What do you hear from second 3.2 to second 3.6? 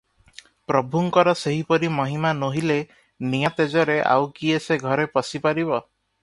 ନିଆଁ